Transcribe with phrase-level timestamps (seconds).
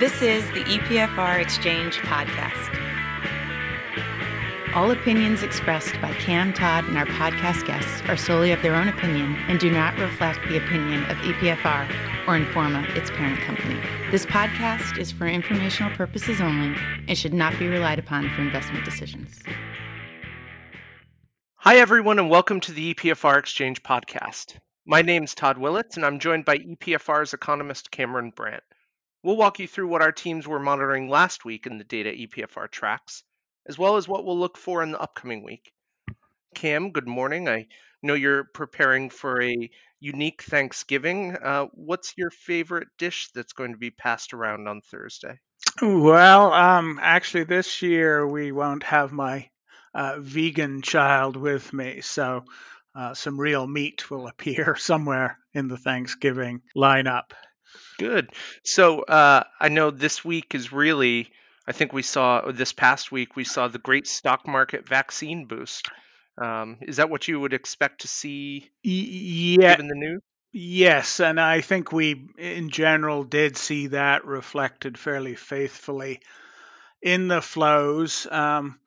[0.00, 2.74] This is the EPFR Exchange Podcast.
[4.74, 8.88] All opinions expressed by Cam Todd and our podcast guests are solely of their own
[8.88, 11.88] opinion and do not reflect the opinion of EPFR
[12.26, 13.80] or Informa, its parent company.
[14.10, 16.76] This podcast is for informational purposes only
[17.06, 19.44] and should not be relied upon for investment decisions.
[21.58, 24.56] Hi, everyone, and welcome to the EPFR Exchange podcast.
[24.84, 28.64] My name is Todd Willits, and I'm joined by EPFR's economist Cameron Brandt.
[29.24, 32.70] We'll walk you through what our teams were monitoring last week in the data EPFR
[32.70, 33.24] tracks,
[33.66, 35.72] as well as what we'll look for in the upcoming week.
[36.54, 37.48] Cam, good morning.
[37.48, 37.68] I
[38.02, 41.38] know you're preparing for a unique Thanksgiving.
[41.42, 45.40] Uh, what's your favorite dish that's going to be passed around on Thursday?
[45.80, 49.48] Well, um, actually, this year we won't have my
[49.94, 52.44] uh, vegan child with me, so
[52.94, 57.32] uh, some real meat will appear somewhere in the Thanksgiving lineup.
[57.98, 58.30] Good.
[58.62, 61.30] So uh, I know this week is really,
[61.66, 65.88] I think we saw this past week, we saw the great stock market vaccine boost.
[66.36, 69.72] Um, is that what you would expect to see yeah.
[69.72, 70.20] given the news?
[70.56, 76.20] Yes, and I think we, in general, did see that reflected fairly faithfully
[77.02, 78.26] in the flows.
[78.30, 78.78] Um,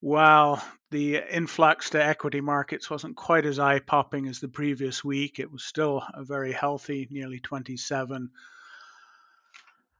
[0.00, 5.38] while the influx to equity markets wasn't quite as eye popping as the previous week,
[5.38, 8.30] it was still a very healthy, nearly 27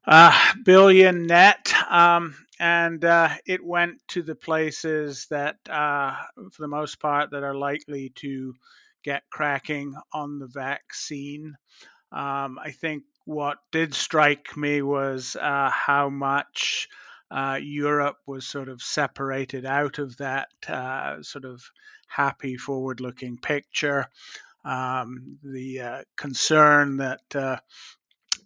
[0.07, 1.73] uh, billion net.
[1.89, 6.17] Um, and uh, it went to the places that, uh,
[6.53, 8.55] for the most part, that are likely to
[9.05, 11.57] get cracking on the vaccine.
[12.11, 16.89] Um, I think what did strike me was uh, how much
[17.31, 21.63] uh, Europe was sort of separated out of that uh, sort of
[22.09, 24.07] happy, forward looking picture.
[24.65, 27.59] Um, the uh, concern that uh,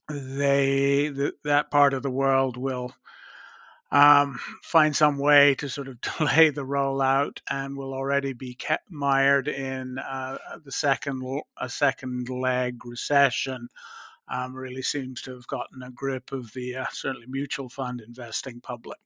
[0.09, 2.93] they th- that part of the world will
[3.91, 8.91] um, find some way to sort of delay the rollout and will already be kept
[8.91, 13.69] mired in uh, the second a second leg recession
[14.29, 18.61] um, really seems to have gotten a grip of the uh, certainly mutual fund investing
[18.61, 18.99] public.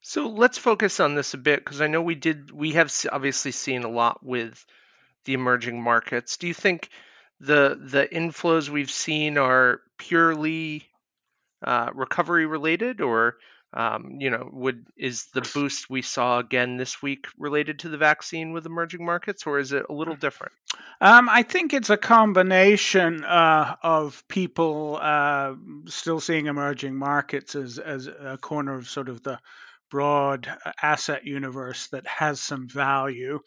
[0.00, 3.50] So let's focus on this a bit because I know we did we have obviously
[3.50, 4.64] seen a lot with
[5.24, 6.36] the emerging markets.
[6.36, 6.88] Do you think
[7.40, 10.86] the the inflows we've seen are purely
[11.62, 13.36] uh, recovery related, or
[13.72, 17.98] um, you know, would is the boost we saw again this week related to the
[17.98, 20.52] vaccine with emerging markets, or is it a little different?
[21.00, 25.54] Um, I think it's a combination uh, of people uh,
[25.86, 29.38] still seeing emerging markets as as a corner of sort of the
[29.90, 33.40] broad uh, asset universe that has some value.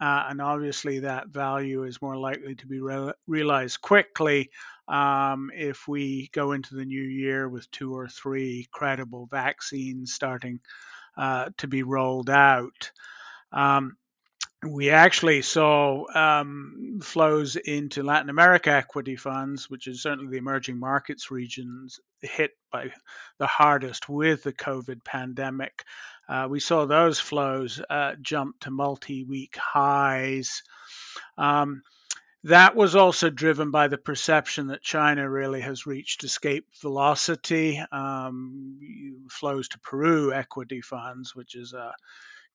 [0.00, 4.50] Uh, and obviously, that value is more likely to be re- realized quickly
[4.88, 10.60] um, if we go into the new year with two or three credible vaccines starting
[11.16, 12.90] uh, to be rolled out.
[13.52, 13.96] Um,
[14.64, 20.78] we actually saw um, flows into Latin America equity funds, which is certainly the emerging
[20.78, 22.90] markets regions hit by
[23.38, 25.84] the hardest with the COVID pandemic.
[26.28, 30.62] Uh, we saw those flows uh, jump to multi week highs.
[31.36, 31.82] Um,
[32.44, 37.82] that was also driven by the perception that China really has reached escape velocity.
[37.92, 41.92] Um, flows to Peru equity funds, which is a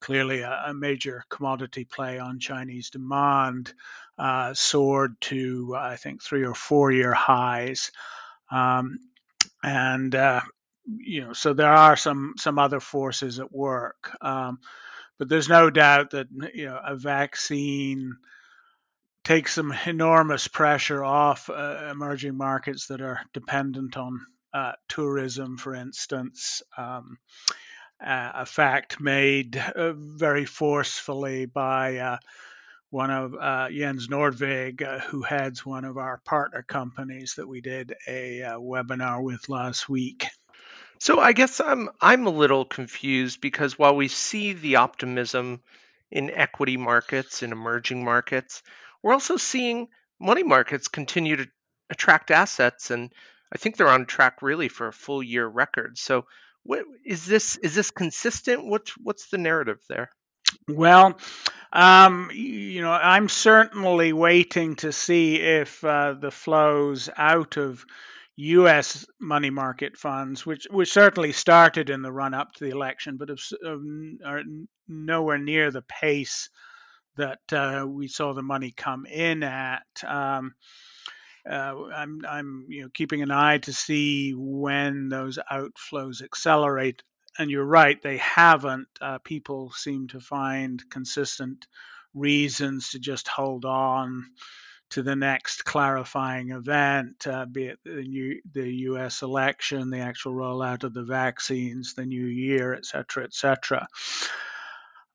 [0.01, 3.73] clearly a, a, major commodity play on Chinese demand,
[4.17, 7.91] uh, soared to I think three or four year highs,
[8.51, 8.99] um,
[9.63, 10.41] and uh,
[10.85, 14.59] you know so there are some some other forces at work, um,
[15.17, 18.17] but there's no doubt that you know a vaccine
[19.23, 24.19] takes some enormous pressure off uh, emerging markets that are dependent on
[24.53, 26.61] uh, tourism, for instance.
[26.77, 27.17] Um,
[28.05, 32.17] uh, a fact made uh, very forcefully by uh,
[32.89, 37.61] one of uh, Jens Nordvig, uh, who heads one of our partner companies that we
[37.61, 40.25] did a uh, webinar with last week.
[40.99, 45.61] So I guess I'm I'm a little confused because while we see the optimism
[46.11, 48.61] in equity markets in emerging markets,
[49.01, 49.87] we're also seeing
[50.19, 51.47] money markets continue to
[51.89, 53.11] attract assets, and
[53.51, 55.97] I think they're on track really for a full year record.
[55.97, 56.25] So
[56.63, 58.65] what, is this is this consistent?
[58.65, 60.09] What's what's the narrative there?
[60.67, 61.17] Well,
[61.71, 67.85] um, you know, I'm certainly waiting to see if uh, the flows out of
[68.37, 69.05] U.S.
[69.19, 73.29] money market funds, which which certainly started in the run up to the election, but
[74.25, 74.43] are
[74.87, 76.49] nowhere near the pace
[77.17, 79.83] that uh, we saw the money come in at.
[80.05, 80.53] Um,
[81.49, 87.03] uh, I'm, I'm you know keeping an eye to see when those outflows accelerate.
[87.37, 88.87] And you're right, they haven't.
[88.99, 91.65] Uh, people seem to find consistent
[92.13, 94.25] reasons to just hold on
[94.91, 99.21] to the next clarifying event, uh, be it the, new, the U.S.
[99.21, 103.87] election, the actual rollout of the vaccines, the new year, et cetera, et cetera.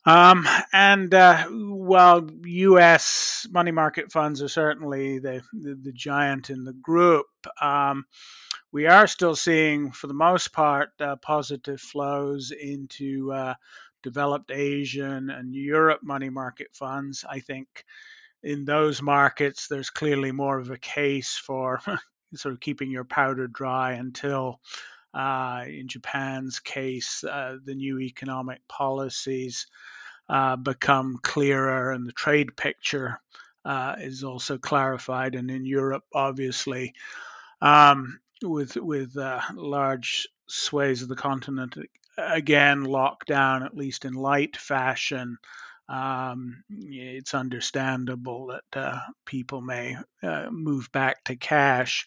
[0.07, 3.47] Um, and uh, while U.S.
[3.51, 7.27] money market funds are certainly the, the, the giant in the group,
[7.61, 8.05] um,
[8.71, 13.55] we are still seeing, for the most part, uh, positive flows into uh,
[14.05, 17.25] developed Asian and Europe money market funds.
[17.29, 17.67] I think
[18.45, 21.81] in those markets, there's clearly more of a case for
[22.37, 24.61] sort of keeping your powder dry until,
[25.17, 29.67] uh, in Japan's case, uh, the new economic policies
[30.29, 33.19] uh, become clearer and the trade picture
[33.65, 35.35] uh, is also clarified.
[35.35, 36.93] And in Europe, obviously,
[37.63, 41.79] um, with with uh, large sways of the continent
[42.19, 45.39] again locked down, at least in light fashion.
[45.89, 49.97] Um, it's understandable that uh, people may
[50.51, 52.07] move back to cash.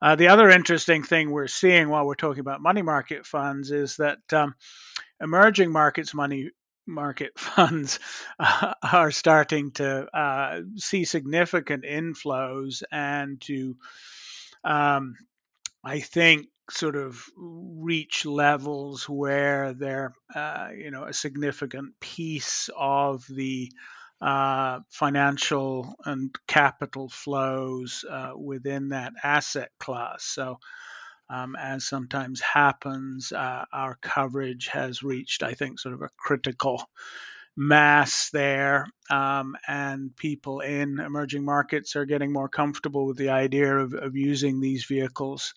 [0.00, 3.96] Uh, the other interesting thing we're seeing while we're talking about money market funds is
[3.96, 4.54] that um,
[5.20, 6.50] emerging markets money
[6.86, 7.98] market funds
[8.38, 13.76] uh, are starting to uh, see significant inflows and to,
[14.64, 15.16] um,
[15.84, 23.24] I think, sort of reach levels where they're, uh, you know, a significant piece of
[23.28, 23.70] the
[24.20, 30.24] uh, financial and capital flows uh, within that asset class.
[30.24, 30.58] So
[31.28, 36.88] um, as sometimes happens, uh, our coverage has reached, I think, sort of a critical
[37.56, 43.76] mass there, um, and people in emerging markets are getting more comfortable with the idea
[43.78, 45.54] of, of using these vehicles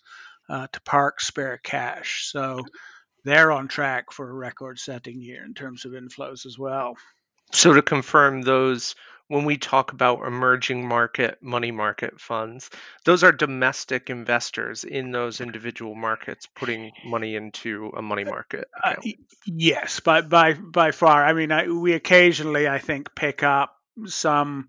[0.48, 2.26] uh, to park spare cash.
[2.30, 2.64] So
[3.24, 6.96] they're on track for a record setting year in terms of inflows as well.
[7.52, 8.94] So, to confirm those
[9.30, 12.68] when we talk about emerging market money market funds,
[13.04, 18.68] those are domestic investors in those individual markets putting money into a money market.
[18.82, 18.96] Uh,
[19.46, 21.24] yes, by by by far.
[21.24, 23.76] I mean, I, we occasionally, I think, pick up
[24.06, 24.66] some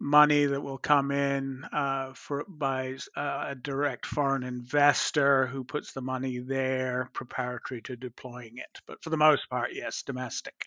[0.00, 5.92] money that will come in uh, for by uh, a direct foreign investor who puts
[5.92, 8.80] the money there preparatory to deploying it.
[8.88, 10.66] But for the most part, yes, domestic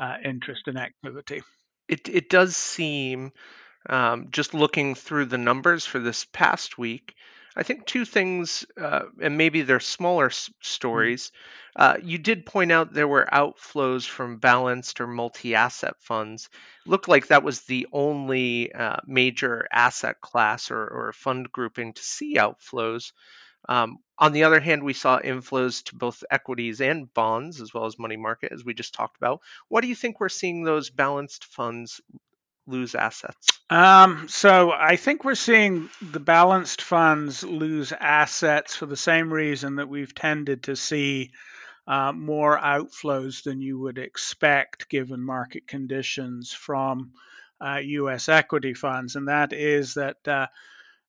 [0.00, 1.42] uh, interest and activity
[1.88, 3.32] it it does seem
[3.88, 7.14] um, just looking through the numbers for this past week.
[7.54, 10.54] I think two things, uh, and maybe they're smaller s- mm.
[10.62, 11.32] stories.
[11.76, 16.48] Uh, you did point out there were outflows from balanced or multi asset funds.
[16.86, 22.02] looked like that was the only uh, major asset class or, or fund grouping to
[22.02, 23.12] see outflows.
[23.68, 27.86] Um, on the other hand, we saw inflows to both equities and bonds, as well
[27.86, 29.40] as money market, as we just talked about.
[29.68, 32.00] What do you think we're seeing those balanced funds
[32.66, 33.48] lose assets?
[33.70, 39.76] Um, so I think we're seeing the balanced funds lose assets for the same reason
[39.76, 41.32] that we've tended to see
[41.86, 47.12] uh, more outflows than you would expect given market conditions from
[47.60, 48.28] uh, U.S.
[48.28, 50.46] equity funds, and that is that uh,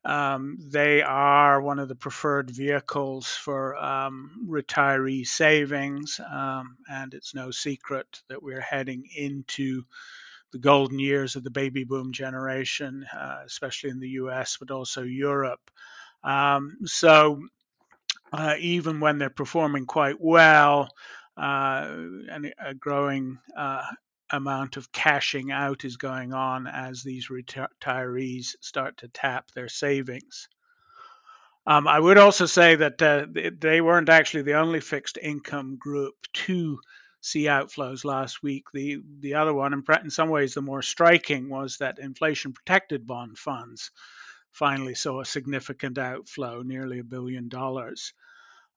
[0.05, 7.33] um, they are one of the preferred vehicles for um, retiree savings, um, and it's
[7.33, 9.83] no secret that we're heading into
[10.51, 15.03] the golden years of the baby boom generation, uh, especially in the US, but also
[15.03, 15.71] Europe.
[16.23, 17.41] Um, so
[18.33, 20.89] uh, even when they're performing quite well,
[21.37, 21.87] uh,
[22.29, 23.83] and a growing uh,
[24.31, 30.47] amount of cashing out is going on as these retirees start to tap their savings.
[31.65, 33.27] Um, I would also say that uh,
[33.57, 36.79] they weren't actually the only fixed income group to
[37.21, 38.65] see outflows last week.
[38.73, 43.37] The the other one, in some ways the more striking, was that inflation protected bond
[43.37, 43.91] funds
[44.51, 48.13] finally saw a significant outflow, nearly a billion dollars.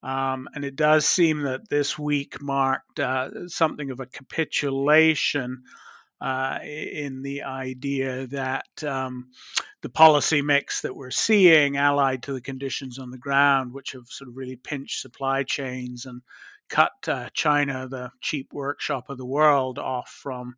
[0.07, 5.65] Um, and it does seem that this week marked uh, something of a capitulation
[6.21, 9.31] uh, in the idea that um,
[9.83, 14.07] the policy mix that we're seeing, allied to the conditions on the ground, which have
[14.07, 16.23] sort of really pinched supply chains and
[16.69, 20.55] cut uh, China, the cheap workshop of the world, off from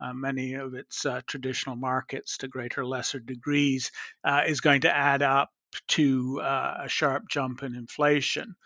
[0.00, 3.92] uh, many of its uh, traditional markets to greater or lesser degrees,
[4.24, 5.50] uh, is going to add up
[5.86, 8.56] to uh, a sharp jump in inflation.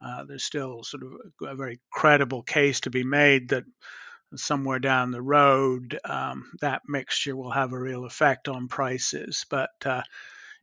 [0.00, 1.12] Uh, there's still sort of
[1.48, 3.64] a, very credible case to be made that
[4.36, 9.44] somewhere down the road um, that mixture will have a real effect on prices.
[9.50, 10.02] But uh,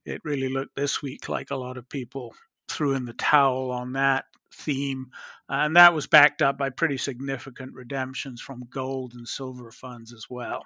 [0.05, 2.33] it really looked this week like a lot of people
[2.69, 5.07] threw in the towel on that theme.
[5.49, 10.25] And that was backed up by pretty significant redemptions from gold and silver funds as
[10.29, 10.65] well.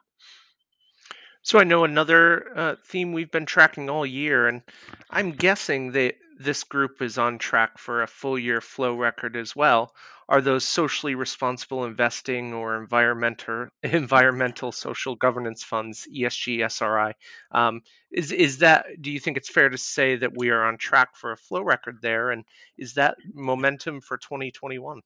[1.42, 4.62] So I know another uh, theme we've been tracking all year, and
[5.10, 9.56] I'm guessing that this group is on track for a full year flow record as
[9.56, 9.94] well.
[10.30, 17.14] Are those socially responsible investing or environmental environmental social governance funds, ESG, SRI?
[17.52, 17.82] Um,
[18.12, 18.86] is is that?
[19.02, 21.62] Do you think it's fair to say that we are on track for a flow
[21.62, 22.46] record there, and
[22.78, 25.02] is that momentum for 2021?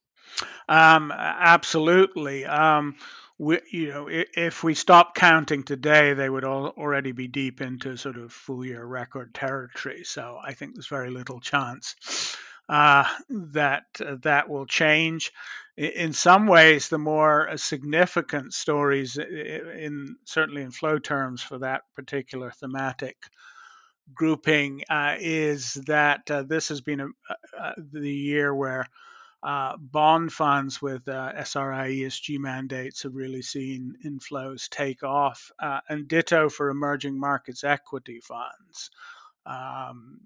[0.69, 2.45] Um, absolutely.
[2.45, 2.95] Um,
[3.43, 7.97] we, you know, if we stop counting today, they would all already be deep into
[7.97, 10.03] sort of full year record territory.
[10.03, 11.95] So I think there's very little chance
[12.69, 15.31] uh, that uh, that will change.
[15.75, 21.81] In some ways, the more uh, significant stories, in certainly in flow terms for that
[21.95, 23.17] particular thematic
[24.13, 28.87] grouping, uh, is that uh, this has been a, the year where
[29.43, 35.81] uh, bond funds with uh, SRI ESG mandates have really seen inflows take off, uh,
[35.89, 38.89] and ditto for emerging markets equity funds.
[39.45, 40.19] Um,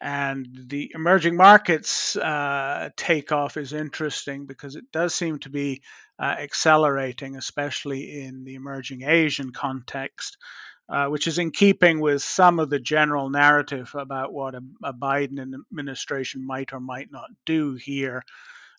[0.00, 5.82] and the emerging markets uh, takeoff is interesting because it does seem to be
[6.18, 10.36] uh, accelerating, especially in the emerging Asian context.
[10.88, 14.94] Uh, which is in keeping with some of the general narrative about what a, a
[14.94, 18.22] Biden administration might or might not do here.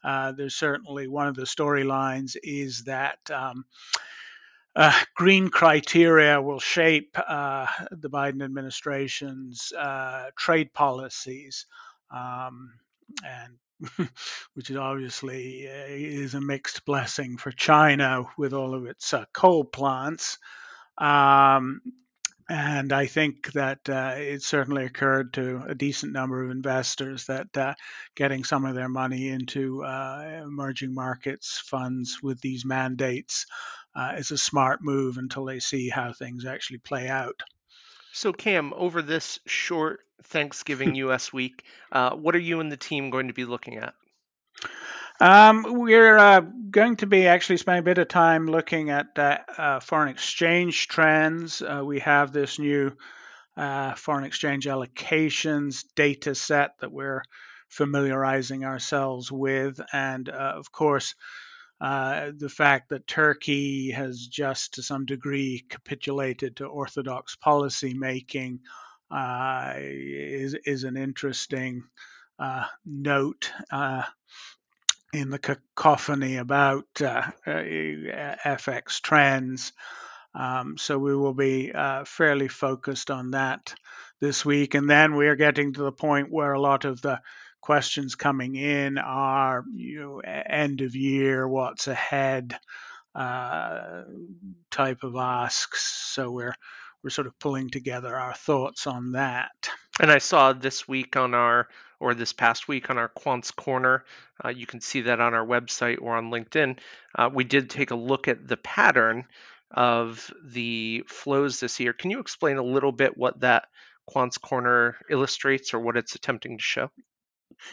[0.05, 3.65] Uh, there's certainly one of the storylines is that um,
[4.77, 11.65] uh, green criteria will shape uh, the Biden administration's uh, trade policies,
[12.11, 12.73] um,
[13.25, 14.09] and
[14.53, 19.25] which is obviously uh, is a mixed blessing for China with all of its uh,
[19.33, 20.37] coal plants.
[20.97, 21.81] Um,
[22.49, 27.55] and I think that uh, it certainly occurred to a decent number of investors that
[27.57, 27.73] uh,
[28.15, 33.45] getting some of their money into uh, emerging markets funds with these mandates
[33.95, 37.41] uh, is a smart move until they see how things actually play out.
[38.13, 43.09] So, Cam, over this short Thanksgiving US week, uh, what are you and the team
[43.09, 43.93] going to be looking at?
[45.19, 49.37] Um, we're uh, going to be actually spending a bit of time looking at uh,
[49.57, 51.61] uh, foreign exchange trends.
[51.61, 52.95] Uh, we have this new
[53.55, 57.23] uh, foreign exchange allocations data set that we're
[57.67, 59.81] familiarizing ourselves with.
[59.91, 61.15] And of course,
[61.79, 68.59] the fact that Turkey has just to some degree capitulated to orthodox policy making
[69.11, 71.81] is, is an interesting
[72.85, 73.51] note
[75.13, 79.73] in the cacophony about uh, uh FX trends.
[80.35, 83.73] Um, so we will be uh, fairly focused on that
[84.19, 84.75] this week.
[84.75, 87.21] And then we are getting to the point where a lot of the
[87.61, 92.57] questions coming in are, you know, end of year, what's ahead
[93.15, 94.03] uh,
[94.69, 95.83] type of asks.
[96.13, 96.55] So we're
[97.07, 99.69] we're sort of pulling together our thoughts on that.
[99.97, 101.69] And I saw this week on our
[102.01, 104.03] or this past week on our Quants Corner.
[104.43, 106.79] Uh, you can see that on our website or on LinkedIn.
[107.15, 109.23] Uh, we did take a look at the pattern
[109.71, 111.93] of the flows this year.
[111.93, 113.67] Can you explain a little bit what that
[114.13, 116.91] Quants Corner illustrates or what it's attempting to show?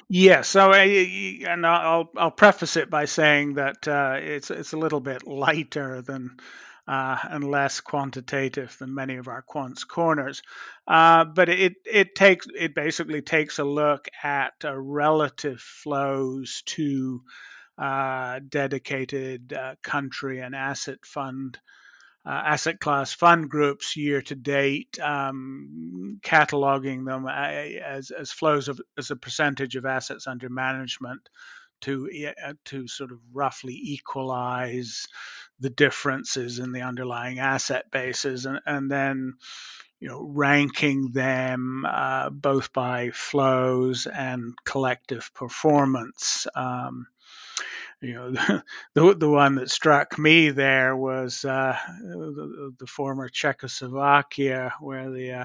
[0.08, 4.78] Yeah, so I, and I'll I'll preface it by saying that uh, it's it's a
[4.78, 6.36] little bit lighter than
[6.86, 10.42] uh, and less quantitative than many of our quants corners.
[10.86, 17.22] Uh, but it it takes it basically takes a look at uh, relative flows to
[17.78, 21.58] uh, dedicated uh, country and asset fund.
[22.26, 29.10] Asset class fund groups year to date, um, cataloging them as, as flows of, as
[29.10, 31.20] a percentage of assets under management
[31.82, 32.08] to
[32.64, 35.06] to sort of roughly equalize
[35.60, 39.34] the differences in the underlying asset bases, and, and then
[40.00, 46.46] you know ranking them uh, both by flows and collective performance.
[46.54, 47.06] Um,
[48.00, 48.30] you know,
[48.94, 55.32] the, the one that struck me there was uh, the, the, former Czechoslovakia, where the
[55.32, 55.44] uh,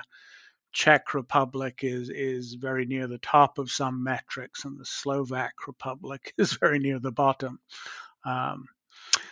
[0.72, 6.34] Czech Republic is is very near the top of some metrics, and the Slovak Republic
[6.38, 7.60] is very near the bottom.
[8.26, 8.66] Um,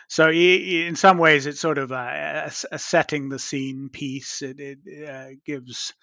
[0.07, 4.41] so in some ways, it's sort of a, a setting the scene piece.
[4.41, 5.93] It, it uh, gives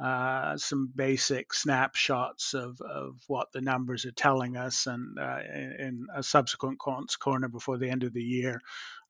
[0.00, 5.38] uh, some basic snapshots of, of what the numbers are telling us, and uh,
[5.78, 8.60] in a subsequent corner before the end of the year,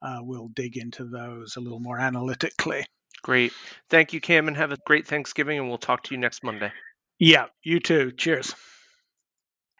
[0.02, 2.84] uh, we'll dig into those a little more analytically.
[3.22, 3.52] Great.
[3.88, 6.72] Thank you, Cam, and have a great Thanksgiving, and we'll talk to you next Monday.
[7.18, 8.10] Yeah, you too.
[8.10, 8.54] Cheers.